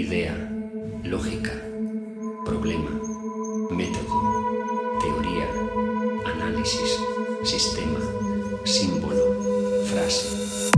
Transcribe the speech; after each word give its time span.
idea, 0.00 0.34
lógica, 1.04 1.52
problema, 2.46 2.90
método, 3.70 4.98
teoría, 4.98 5.46
análisis, 6.24 6.98
sistema, 7.44 8.00
símbolo, 8.64 9.84
frase. 9.84 10.69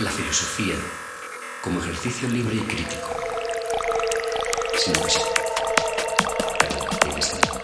La 0.00 0.12
filosofía 0.12 0.76
como 1.60 1.80
ejercicio 1.80 2.28
libre 2.28 2.54
y 2.54 2.60
crítico. 2.60 3.16
Sin 4.78 4.96
oposición. 4.96 5.28
Perdón, 6.60 6.98
tiene 7.00 7.14
que 7.16 7.22
ser. 7.22 7.57